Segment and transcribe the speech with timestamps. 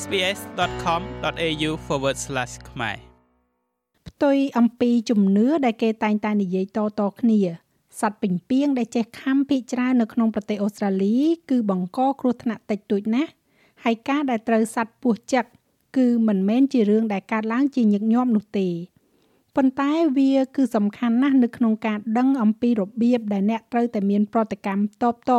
[0.00, 1.70] sbs.com.au/
[2.70, 2.96] ខ្មែរ
[4.08, 7.40] ផ្ទុយអំពីជំនឿដែលគេតែងតែនិយាយតៗគ្នា
[8.00, 11.16] សត្វពេញពីងដែលចេះខំភាកច្រើននៅក្នុងប្រទេសអូស្ត្រាលី
[11.50, 13.30] គឺបង្កគ្រោះថ្នាក់តិចតួចណាស់
[13.84, 15.44] ហើយការដែលត្រូវសត្វពស់ចឹក
[15.96, 18.68] គឺមិនមែនជារឿងដែលកើតឡើងជាញឹកញាប់នោះទេ
[19.56, 25.32] ប៉ុន្តែវាគឺសំខាន់ណាស់នៅក្នុងការដឹងអំពីរបៀបដែលអ្នកត្រូវតែមានប្រតិកម្មតបត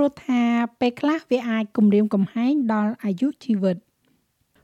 [0.00, 0.44] ព្រោះថា
[0.80, 3.76] ពេលខ្លះវាអាចគំរាមកំហែងដល់អាយុជីវិត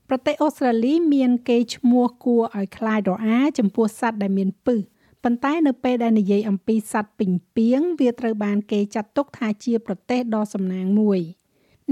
[0.08, 4.80] ប្រទេសអូស្ត្រាលីមានកេរ្តិ៍ឈ្មោះគួរឲ្យខ្លាចរអាចំពោះសត្វដែលមានពិស
[5.24, 11.20] ប៉ុន្តែនៅពេលដែលនិយាយអំពីសត្វពេញពីងវាត្រូវបានគេចាត់ទុកថាជាប្រទេសដ៏សំណាងមួយ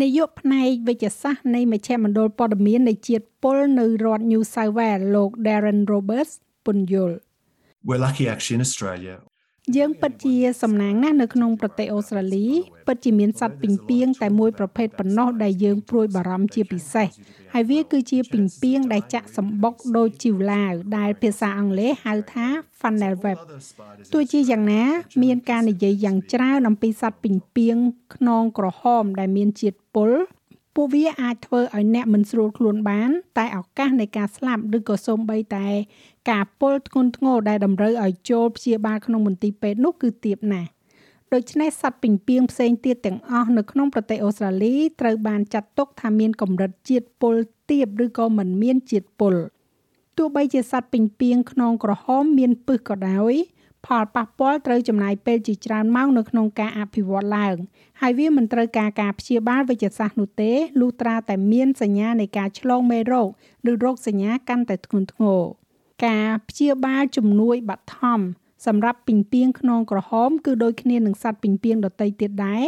[0.02, 6.32] នាយកផ្នែកវិទ្យាសាស្ត្រនៃមជ្ឈមណ្ឌលព័ត៌មាននៃជាតិពុលនៅរដ្ឋ New South Wales លោក Darren Roberts
[6.64, 7.16] ពន្យល់
[7.86, 9.16] We're lucky actually in Australia
[9.76, 12.46] យើងពិតជាសំណាងណាស់នៅក្នុងប្រទេសអូស្ត្រាលី
[12.86, 17.08] ពិតជាមានសត្វពីងពីងតែមួយប្រភេទប៉ុណ្ណោះដែលយើងព្រួយបារម្ភជាពិសេស
[17.52, 22.46] ហើយវាគឺជាពីងពីងដែលចាក់សម្បុកដូចជីវឡាវដែលភាសាអង់គ្លេសហៅថា
[22.80, 23.38] funnel web
[24.12, 24.84] ទោះជាយ៉ាងណា
[25.22, 27.76] មានការនិយាយយ៉ាងច្រើនអំពីសត្វពីងពីង
[28.14, 30.10] ខ្នងក្រហមដែលមានជាតិពុល
[30.74, 35.68] ពួកវាអាចធ្វើឲ្យអ្នកមិនស្រួលខ្លួនបាន តែឱកាសនៃការស្លាប់ឬក៏សូម្បីតែ
[36.30, 40.70] ការពុលធ្ងន់ធ្ងរដែលតម្រូវឲ្យចូលព្យាបាលក្នុងមន្ទីរពេទ្យនោះគឺទាបណាស់
[41.34, 47.34] ដូច្នេះសត្វពីងពីងផ្សេងទៀតទាំងអស់នៅក្នុងប្រទេសអូស្ត្រាលីត្រូវបានចាត់ទុកថាមានកម្រិតជាតិពុល
[47.70, 49.34] ទាបឬក៏មិនមានជាតិពុល
[50.16, 53.34] ទោះបីជាសត្វពីងពីងខ្នងក្រហមមានពឹសក៏ដោយ
[53.86, 57.56] ផលប៉ះពាល់ត្រូវចំណាយពេលជាច្រើនម៉ោងនៅក្នុងការអភិវឌ្ឍឡើង
[58.00, 63.28] ហើយវាមិនត្រូវការការព្យាបាលវិទ្យាសាស្ត្រនោះទេលុះត្រាតែមានសញ្ញានៃការឆ្លងមេរោគ
[63.70, 65.42] ឬរោគសញ្ញាកាន់តែធ្ងន់ធ្ងរ
[66.06, 68.20] ការព្យាបាលជំនួយបឋម
[68.66, 72.64] សម្រាប់ពីងពីងខ្នងក្រហមគឺដូចគ្នានឹងសត្វពីងពីងដទៃទៀតដែរ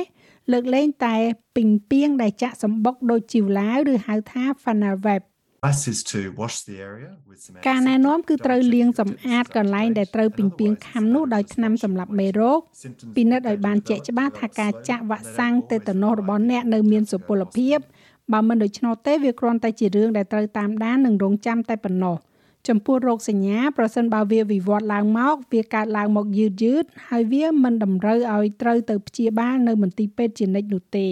[0.53, 1.17] លើកលែងតែ
[1.57, 5.23] ពីងពីងដែលចាក់សម្បុកដូចជីវឡាវឬហៅថា funnel web
[5.65, 12.61] advice is to wash the area with some ការណែនាំគឺត្រូវលាងសម្អាតកន្លែងដែលត្រូវពីងពីងខំនោះដោយថ្នាំសម្លាប់មេរោគ
[13.17, 17.79] ពិនិត្យឲ្យបានជាក់ច្បាស់ថាការចាក់វ៉ាក់សាំងតេតាណូសរបស់អ្នកនៅមានសុពលភាព
[18.33, 22.17] បើមិនដូច្នោះទេវាគ្រាន់តែជារឿងដែលត្រូវតាមដាននិងរងចាំតែប៉ុណ្ណោះ
[22.69, 31.09] ចំពោះរោគសញ្ញាប្រសិនបើវាវិវត្តឡើងមកវាកើតឡើងមកយឺតយឺតហើយវាមិនតម្រូវឲ្យត្រូវទៅព្យាបាលនៅមន្ទីរពេទ្យជានិច្ចនោះទេ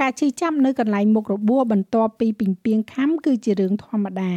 [0.00, 4.32] ការឈឺចាប់នៅកន្លែងមុខរបួសបន្ទាប់ពីពីងពីងខំគឺជារឿងធម្មតា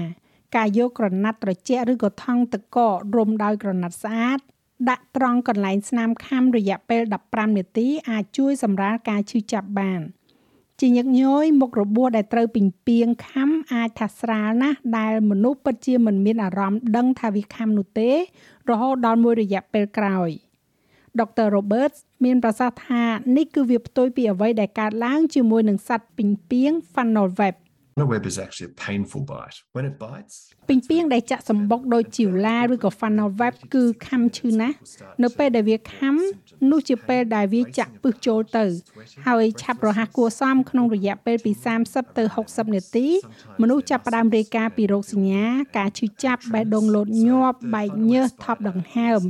[0.55, 4.39] ការយកក្រណាត់ត្រជាក់ឬក៏ថង់ទឹកកករុំដោយក្រណាត់ស្អាត
[4.89, 10.01] ដាក់ត្រង់កន្លែងស្នាមខំរយៈពេល15នាទីអាចជួយសម្រាលការឈឺចាប់បាន
[10.79, 18.11] ជាញឹកញយមុខរបួសដែលត្រូវពីងពីងខំអាចថាស្រាលណាស់ដែលមនុស្សពិតជាមិនមានអារម្មណ៍ដឹងថាវាខំនោះទេ
[18.69, 20.29] រហូតដល់មួយរយៈពេលក្រោយ។
[21.19, 21.47] Dr.
[21.55, 23.03] Roberts មានប្រសាសន៍ថា
[23.37, 27.55] នេះគឺវាផ្ទុយពីអ្វីដែលកើតឡើងជាមួយនឹងសត្វពីងពីង funnel web
[27.95, 29.61] A web is actually a painful bite.
[29.73, 30.35] When it bites,
[30.69, 34.77] ពីងពីងដែលចាក់សម្បុកដូចជីវឡាឬក៏ funnel web គឺខំឈឺណាស់
[35.23, 36.15] នៅពេលដែលវាខំ
[36.71, 38.65] នោះជាពេលដែលវាចាក់ពឹសចូលទៅ
[39.27, 41.51] ហើយឆាប់រហ័សគួរសមក្នុងរយៈពេលពី
[41.85, 43.07] 30ទៅ60នាទី
[43.61, 45.45] មនុស្សចាប់ផ្ដើមរាយការណ៍ពីរោគសញ្ញា
[45.77, 49.21] ការឈឺចាប់បេះដូងលោតញាប់បែកញើសថប់ដង្ហើម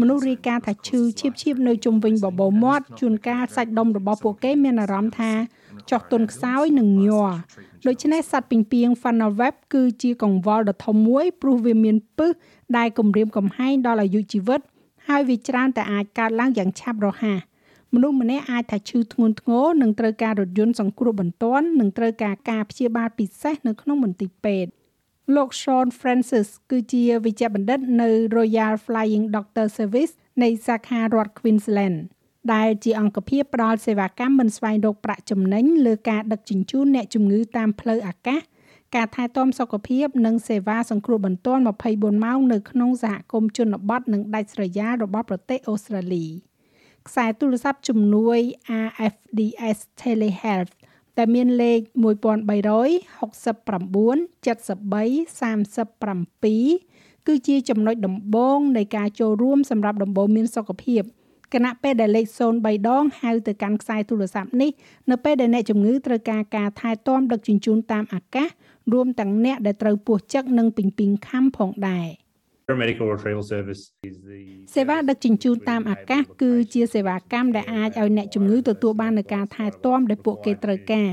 [0.00, 5.32] មនុស្សរាយការណ៍ថាឈឺឈៀបឈៀបនៅជុំវិញបបោមាត់ជួនកាលសាច់ដុំរបស់ពួកគេមានអារម្មណ៍ថា
[5.90, 7.30] ចុះទន់ខ្សោយនិងញ័រ
[7.86, 12.32] ដូច្នេះសត្វពីងពីង funnel web គឺជាកង្វល់ដ៏ធំមួយព្រោះវាមានពឹស
[12.76, 14.60] ដែលគំរាមកំហែងដល់អាយុជីវិត
[15.08, 17.40] ហើយវាច្រើនតែអាចកើតឡើងយ៉ាងឆាប់រហ័ស
[17.94, 24.70] មនុស្សម្នាក់អាចថាឈឺធ្ងន់ធ្ងរនិងត្រូវការរថយន្តសង្គ្រោះបន្ទាន់និងត្រូវការការព្យាបាលពិសេសនៅក្នុងមន្ទីរពេទ្យ
[25.36, 30.12] លោក Sean Francis គឺជាវិជ្ជបណ្ឌិតនៅ Royal Flying Doctor Service
[30.42, 31.98] នៃសាខារដ្ឋ Queensland
[32.54, 38.40] ដែលជាអង្គភាពផ្ដល់សេវាកម្មមិនស្វែងរកប្រាក់ចំណេញលើការដឹកជញ្ជូនអ្នកជំងឺតាមផ្លូវអាកាស
[38.96, 41.62] ការថែទាំសុខភាពនិងសេវាសង្គ្រោះបន្ទាន់
[41.92, 46.26] 24ម៉ោងនៅក្នុងសហគមន៍ជនបទនិងដាច់ស្រយាលរបស់ប្រទេសអូស្ត្រាលី
[47.08, 48.38] ខ្សែទូរស័ព្ទជំនួយ
[48.86, 50.72] RFDS Telehealth
[51.18, 51.92] ដែលមានលេខ1369
[54.44, 61.02] 73 37គឺជាចំណុចដំបូងនៃការចូលរួមសម្រាប់ដំបូន្មានសុខភាព
[61.54, 62.26] គណៈពេលដែលលេខ
[62.58, 64.70] 03ដងហៅទៅកាន់ខ្សែទូរស័ព្ទនេះ
[65.10, 68.48] នៅពេលដែលអ្នកជំងឺត្រូវការការថែទាំដឹកជញ្ជូនតាមអាកាស
[68.92, 72.06] រួមទាំងអ្នកដែលត្រូវពោះចឹកនិងពីងពីងខំផងដែរ
[72.68, 74.40] Paramedical retrieval service is the
[74.74, 81.10] សេវាដឹកជញ្ជូនតាមអាកាសគឺជាសេវាកម្មដែលអាចឲ្យអ្នកជំងឺទទួលបាននូវការថែទាំដែលពួកគេត្រូវការ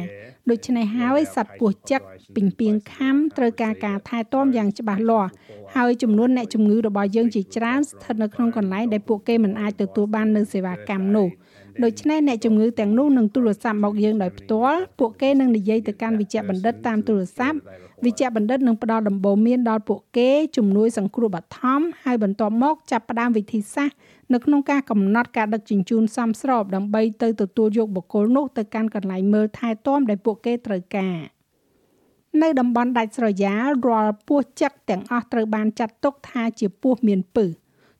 [0.50, 2.02] ដូច្នេះហើយសត្វពស់ចឹក
[2.36, 5.30] ពីងពីងខំត្រូវការការថែទាំយ៉ាងច្បាស់លាស់
[5.76, 11.28] ហើយចំនួនអ្នកជំងឺរបស់យើងជាច្រើនស្ថិតនៅក្នុងកន្លែងដែលពួកគេមិនអាចទទួលបាននៅសេវាកម្មនោះ
[11.84, 17.58] ដូច្នេះអ្នកជំងឺទាំងនោះនឹងទូរស័ព្ទមកយើងដោយផ្ទាល់ពួកគេនឹងនិយាយទៅកាន់វិជ្ជបណ្ឌិតតាមទូរស័ព្ទ
[18.06, 23.98] វិជ្ជបណ្ឌិតនឹងផ្ដល់ដំបូន្មានដល់ពួកគេជំនួយសង្គ្រោះបឋមហើយបន្ទាប់មកចាប់ផ្ដើមវិធីសាស្ត្រ
[24.34, 31.18] នៅក្នុងការកំណត់ការដឹកជញ្ជូនសមស្របដើម្បីទៅទទួលយកបុគ្គលនោះទៅកាន់កន្លែងមើលថែទាំដែលពួកគេត្រូវការ
[32.42, 37.50] នៅតំបន់ដាច់ស្រយាលរាល់ពោះចឹកទាំងអស់ត្រូវបានចាត់ទុកថាជាពោះមានពឹស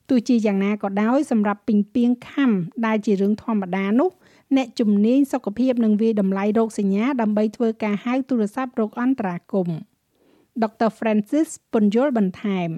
[0.08, 2.50] ទោះជាយ៉ាងណាក៏ដោយសម្រាប់ពីងពីងខំ
[2.86, 4.10] ដែលជារឿងធម្មតានោះ
[4.56, 9.78] អ្នកជំនាញសុខភាពនឹងវាយតម្លៃរោគសញ្ញាដើម្បីធ្វើការហៅទូរស័ព្ទរោគអន្តរាគមន៍
[10.62, 10.90] Dr.
[10.98, 12.70] Francis ពន្យល់បន្ថែម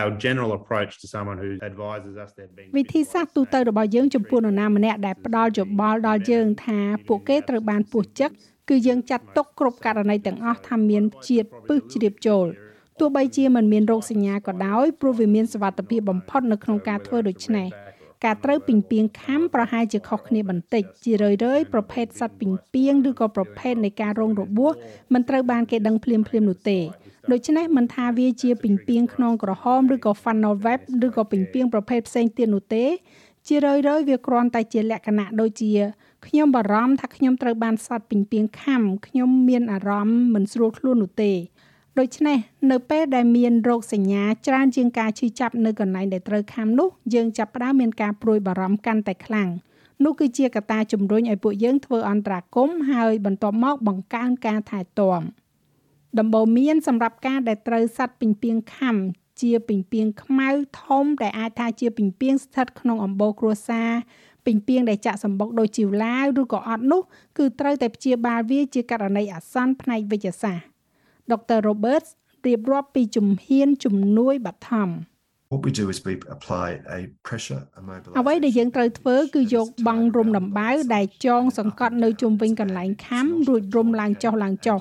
[0.00, 6.78] Our general approach to someone who advises us they've been វិធីសាស្ត្រទូទៅរបស់យើងចំពោះនរណាម្នាក់ដែលផ្ដល់យោបល់ដល់យើងថា
[7.08, 8.30] ពួកគេត្រូវបានពោះចឹក
[8.68, 12.46] គឺយើងចាត់ទុកគ្រប់ករណីទាំងអស់ថាមានជាតិពឹសជ្រាបចូល
[13.04, 17.68] ទោះបីជាមិនមានរោគសញ្ញាក៏ដោយព្រោះវាមានសវត្ថភាពបំផុតនៅក្នុងការធ្វើដូច្នេះ
[18.24, 24.72] ការត្រូវពីងពីងខំប្រហែលជាខុសគ្នាបន្តិចជារឿយៗប្រភេទសត្វពីងពីងឬក៏ប្រភេទនៃការរងរបួស
[25.12, 26.78] មិនត្រូវបានគេដឹងភ្លាមភ្លាមនោះទេ
[27.32, 32.84] ដូច្នេះមិនថាវាជាពីងពីងខ្នងក្រហមឬក៏ funnel web ឬក៏ពីងពីងប្រភេទផ្សេងទៀតនោះទេ
[33.46, 35.72] ជារឿយៗវាគ្រាន់តែជាលក្ខណៈដូចជា
[36.26, 41.32] ខ្ញុំបារម្ភថាខ្ញុំត្រូវបានសត្វពីងពីងខំខ្ញុំមានអារម្មណ៍មិនស្រួលខ្លួននោះទេ
[42.00, 42.38] ដូច្នេះ
[42.70, 49.48] នៅពេលដែលមានរោគសញ្ញាច្រើនជាងការឈឺចាប់នៅកន្លែងដែលត្រូវខាំនោះយើងចាប់ផ្ដើមមានការព្រួយបារម្ភកាន់តែខ្លាំង
[50.04, 55.20] នោះគឺជាកត្តាជំរុញឲ្យពួកយើងធ្វើអន្តរាគមហើយបន្ទាប់មកបង្កើនការថែទាំ
[56.18, 58.96] ដំបូន្មានសម្រាប់ការដែលត្រូវសัตว์ពីងពីងខំ
[59.40, 60.48] ជាពីងពីងខ្មៅ
[60.82, 63.90] ធំដែលអាចថាជាពីងពីងស្ថិតក្នុងអំបូរគ្រួសារ
[64.46, 67.02] ពីងពីងដែលចាក់សម្បុកដោយជីវឡាវឬក៏អត់នោះ
[67.38, 70.71] គឺត្រូវតែព្យាបាលវាជាករណីអាសន្នផ្នែកវិទ្យាសាស្ត្រ
[71.30, 71.58] Dr.
[71.68, 72.10] Roberts
[72.46, 74.90] រៀបរាប់ពីជំហានជំនួយបឋម
[75.52, 77.62] What we do is we apply a pressure
[78.18, 84.78] អ្វីដែល immobilization យើងត្រូវធ្វើគឺយកបង់រុំដំបៅដែលចងសង្កត់នៅជុំវិញកន្លែងខំរួចរុំឡើងចុះឡើងចុះ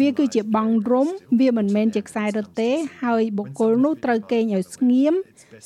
[0.00, 1.08] វាគឺជាបង់រុំ
[1.40, 2.70] វាមិនមែនជាខ្សែរឹតទេ
[3.02, 5.14] ហើយបុគ្គលនោះត្រូវគេងឲ្យស្ងៀម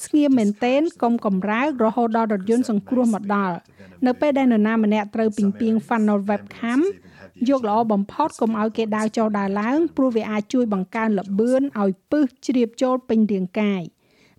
[0.04, 3.56] ស្ងៀមមែនទែនកុំកំរើករហូតដល់រថយន្តសង្គ្រោះមកដល់
[4.06, 6.80] នៅពេលដែលនរណាម្នាក់ត្រូវពីងពីង funnel webcam
[7.48, 13.82] យកល្អបំផុតកុំឲ្យគេដើរចុះដើរឡើងព្រោះវាអាចជួយបង្កើនល្បឿនឲ្យពឹសជ្រាបចូលពេញរាងកាយ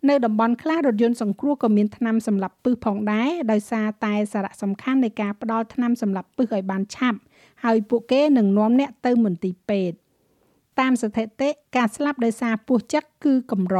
[0.09, 7.19] នៅតំបន់ខ្លះរថយន្តសង្គ្រោះក៏មានថ្នាំសម្រាប់ពឹសផងដែរដោយសារតែសារៈសំខាន់នៃការផ្ដល់ថ្នាំសម្រាប់ពឹសឲ្យបានឆាប់
[7.63, 9.95] ហើយពួកគេនឹងនាំអ្នកទៅមន្ទីរពេទ្យ
[10.79, 13.77] តាមស្ថិតិការស្លាប់ដោយសារពោះចឹកគឺកម្រ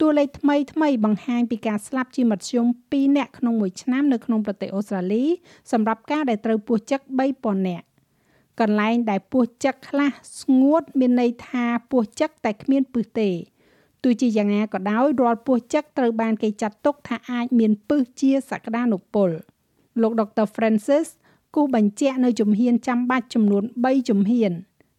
[0.00, 5.24] តួលេខថ្មីថ្មីបង្ហាញពីការស្លាប់ជាមធ្យម2នាក់ក្នុងមួយឆ្នាំនៅក្នុងប្រទេសអូស្ត្រាលី
[5.72, 7.00] សម្រាប់ការដែលត្រូវពោះចឹក
[7.34, 7.84] 3000នាក់
[8.60, 10.10] កន្លែងដែលពោះចឹកខ្លះ
[10.40, 13.30] ស្ងួតមានន័យថាពោះចឹកតែគ្មានពឹសទេ
[14.02, 19.30] ទោះជាយ៉ាងណាក៏ដោយរាល់ពោះចឹកត្រូវបានគេចាត់ទុកថាអាចមានពឹសជាសក្តានុពល
[20.02, 21.06] លោកដុកទ័រ Francis
[21.54, 24.52] គូបញ្ជាក់នៅជំហានចាំបាច់ចំនួន3ជំហាន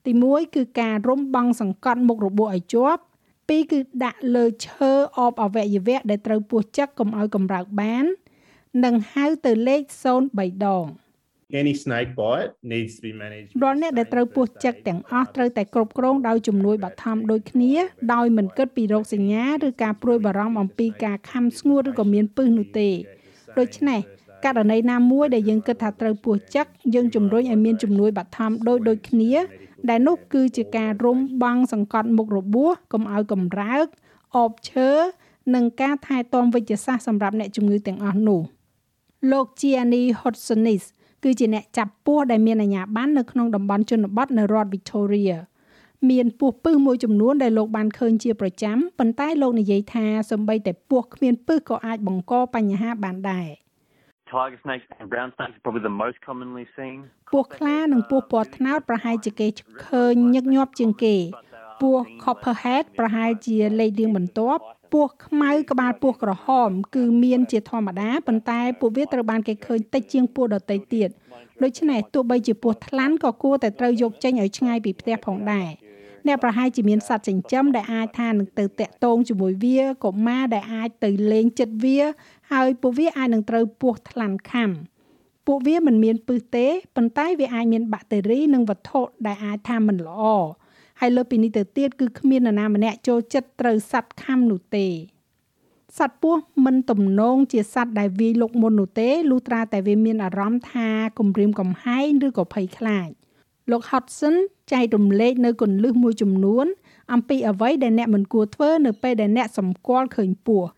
[0.05, 3.01] ទី1គឺការរុំបង់សង្កត់មុខរបួសឲ្យជាប់
[3.47, 8.05] ពីរគឺដាក់លើឈើអបអវយវៈដែលត្រូវពោះចឹកកុំឲ្យកម្រើកបាន
[8.83, 9.81] និងហៅទៅលេខ
[10.23, 10.85] 03ដង
[11.61, 13.49] Any snake bite needs to be managed.
[13.63, 17.73] រាល់អ្នកដែលត្រូវពោះចឹកទាំងអស់ត្រូវតែគ្រប់គ្រងដោយជំនួយបឋមដូចគ្នា
[18.13, 22.89] ដោយមិនគិតពីរោគសញ្ញាឬការព្រួយបារម្ភអំពីការខំស្ងួតឬក៏មានពឹសនោះទេ
[23.59, 23.99] ដូច្នេះ
[24.45, 26.65] ករណីណាមួយដែលយើងគិតថាត្រូវពោះចឹក
[26.95, 29.33] យើងជំរុញឲ្យមានជំនួយបឋមដូចដូចគ្នា
[29.89, 33.85] ដែលនោះគឺជាការរុំបង់សង្កត់មុខរបួសកុំឲ្យកម្រើក
[34.37, 34.89] អបឈើ
[35.55, 38.41] និងការថែទាំវិជ្ជសាស្ត្រសម្រាប់អ្នកជំងឺទាំងអស់នោះ
[39.31, 40.83] លោក Gianni Hodsonis
[41.23, 45.35] គឺជាអ្នកចាប់ពស់ដែលមានអាជ្ញាប័ណ្ណនៅក្នុងតំបន់ជនបទនៅរដ្ឋ Victoria
[46.09, 53.49] មានពស់ពឹសមួយចំនួនដែលលោកបានឃើញជាប្រចាំប៉ុន្តែលោកនិយាយថាសម្បីតែពស់គ្មានពឹសក៏អាចបង្កបញ្ហាបានដែរ
[54.31, 56.97] Tiger snakes and brown snakes are probably the most commonly seen.
[57.33, 59.47] ពស់ខ្លានិងពស់ពណ៌ត្នោតប្រហែលជាគេ
[59.87, 61.15] ឃើញញឹកញាប់ជាងគេ
[61.81, 64.61] ពស់ copperhead ប្រហែលជាលេខរៀងបន្ទាប់
[64.95, 71.09] ពស់ខ្មៅក្បាលពស់ក្រហម គឺមានជាធម្មតាប៉ុន្តែពួកវាត្រូវបានគេឃើញតិចជាងពស់ដទៃទៀត
[71.63, 75.69] ដូច្នេះទោះបីជាពស់ថ្លាន់ក៏គួរតែត្រូវយកចេញឲ្យឆ្ងាយពីផ្ទះផងដែរ
[76.27, 81.99] អ្នកប្រហែលជាមានសត្វចិញ្ចឹមដែលអាចថានឹងទៅតាក់ទងជាមួយវាកុមារដែលអាចទៅលេងចិត្តវា
[82.51, 84.71] ហើយពួកវាអាចនឹងត្រូវពស់ថ្លាន់ខាំ
[85.45, 90.23] ពួកវាមិនមានពឹសទេប៉ុន្តែវាអាចមានបាក់តេរីនិងវត្ថុដែលអាចថាមិនល្អ
[90.99, 94.87] ហើយលើពីនេះទៅទៀតគឺគ្មាននរណាម្នាក់ចូលចិត្តត្រូវសត្វខាំនោះទេ
[95.97, 103.09] សត្វពស់មិនទំនងជាសត្វដែលវាយលុកមុននោះទេលុះត្រាតែវាមានអារម្មណ៍ថាគំរាមកំហែងឬក៏ភ័យខ្លាច
[103.71, 104.35] លោក Hodgson
[104.71, 106.65] ចែករំលែកនៅគន្លឹះមួយចំនួន
[107.13, 110.69] អំពីអ្វីដែលអ្នកមិនគួរធ្វើនៅពេលដែលអ្នកសម្គាល់ឃើញពស់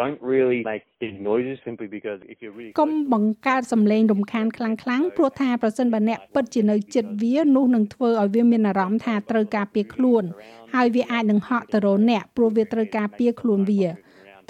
[0.00, 10.24] don't really make big noises simply because if you're really កុំបង្កើតសំឡេងរំខានខ្លាំងខ្លាំងៗព្រោះថាប្រសិនបើអ្នកពិតជានៅចិត្តវានោះនឹងធ្វើឲ្យវាមានអារម្មណ៍ថាត្រូវការពារខ្លួន
[10.74, 13.84] ហើយវាអាចនឹងហក់ទៅរកអ្នកព្រោះវាត្រូវការពារខ្លួនវា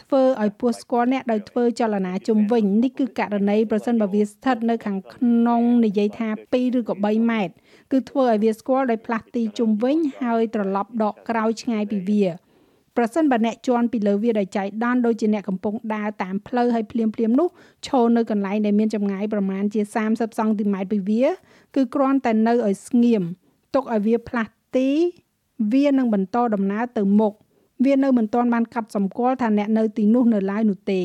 [0.03, 7.55] ធ្វើឲ្យពស់ស្គាល់អ្នកដោយធ្វើចលនាជុំវិញនេះគឺករណីប្រសិនបើវាស្ថិតនៅខាងក្នុងនិយាយថា2ឬក៏3ម៉ែត្រ
[7.93, 12.48] គឺធ្វើឲ្យវាស្គាល់ដោយផ្លាស់ទីជុំវិញហើយត្រឡប់ដកក្រោយឆ្ងាយពីវា
[13.01, 17.49] ប្រសិនបើអ្នកជន់ពីលើវាដោយចៃដន្យដូចជាអ្នកកំពុងដើរតាមផ្លូវហើយភ្លាមភ្លាមៗនោះ
[17.87, 21.27] ឈរនៅកន្លែងដែលមានចម្ងាយប្រមាណជា30សង់ទីម៉ែត្រពីវា
[21.75, 23.23] គឺគ្រាន់តែនៅឲ្យស្ងៀម
[23.75, 24.89] ទុកឲ្យវាផ្លាស់ទី
[25.73, 27.33] វានឹងបន្តដំណើរទៅមុខ
[27.85, 31.03] វានៅមិនទាន់បានកាត់សម្គាល់ថាអ្នកនៅទីនោះនៅឡើយនោះទេ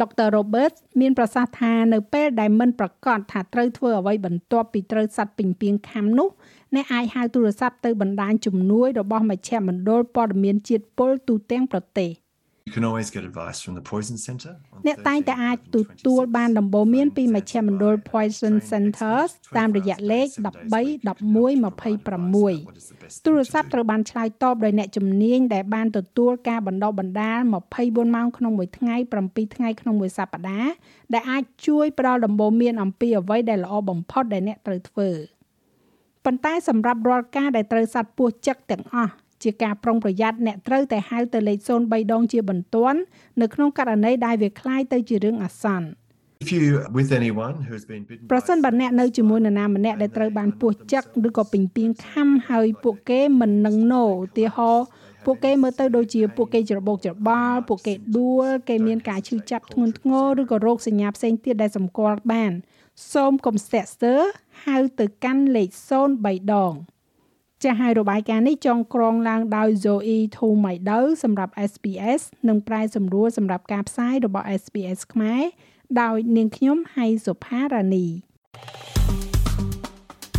[0.00, 6.28] ដុកទ័រ Roberts មានប្រសាសន៍ថានៅពេលដែលមិនប្រកាសថាត្រូវធ្វើអ្វីបន្ទាប់ពីត្រូវសัตว์ពីងពីងខាំនោះ
[6.74, 12.10] អ្នកអាចហៅទូរស័ព្ទទៅបណ្ដាញជំនួយរបស់មជ្ឈមណ្ឌលព័ត៌មានជាតិពុលទូទាំងប្រទេស
[12.66, 14.54] You can always get advice from the Poison Centre.
[14.72, 20.26] on អ្នកតែងតែ13អាចទទួលបានដំបូន្មានពីមជ្ឈមណ្ឌល Poison Centers តាមរយៈលេខ
[20.66, 20.82] 13 11
[23.18, 27.38] 26ទូរស័ព្ទត្រូវបានឆ្លើយតបដោយអ្នកជំនាញដែលបានទទួលការបណ្ដុះបណ្ដាល
[27.76, 30.72] 24ម៉ោងក្នុងមួយថ្ងៃ7ថ្ងៃក្នុងមួយសប្តាហ៍
[31.12, 35.10] ដែលអាចជួយផ្ដល់ដំបូន្មានអំពីអ្វីដែលល្អបំផុតដែលអ្នកត្រូវធ្វើ
[36.24, 39.12] ប៉ុន្តែសម្រាប់រាល់ការដែលត្រូវសัตว์ពស់ចឹកទាំងអស់
[39.43, 42.99] ជាការប្រុងប្រយ័ត្នអ្នកត្រូវតែហៅទៅលេខ03ដងជាបន្ទាន់
[43.41, 45.89] នៅក្នុងករណីដែលវាคล้ายទៅជារឿងអាសន្ន
[46.43, 46.61] If you
[46.99, 54.85] with anyone who has been bitten ប្រសិន by បើអ្នកនៅជាមួយនរណាម្នាក់ដែលត្រូវបានពស់ចឹកឬក៏ពីងពីងខាំហើយពួកគេមិននឹងណូឧទាហរណ៍
[55.25, 62.51] ពួកគេមើលទៅដូចជាពួកគេច្របូកច្របល់ពួកគេដួលគេមានការឈឺចាប់ធ្ងន់ធ្ងរឬក៏រោគសញ្ញាផ្សេងទៀតដែលសម្គាល់បាន
[63.13, 64.21] សូមកុំស្ទាក់ស្ទើរ
[64.65, 65.69] ហៅទៅកាន់លេខ
[66.11, 66.73] 03ដង
[67.62, 75.42] ចាស់ហើយរបាយការណ៍នេះចងក្រងឡើងដោយ Zoe Thomaido សម្រាប់ SPS និងប្រែសម្រួលសម្រាប់ការផ្សាយរបស់ SPS ខ្មែរ
[76.00, 78.06] ដោយនាងខ្ញុំហៃសុផារ៉ានី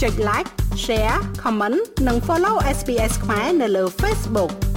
[0.02, 0.50] ចុច like
[0.86, 4.73] share comment និង follow SPS ខ្មែរនៅលើ Facebook